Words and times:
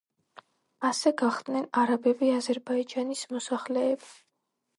ასე 0.87 1.11
გახდნენ 1.21 1.67
არაბები 1.81 2.31
აზერბაიჯანის 2.39 3.23
მოსახლეები. 3.37 4.11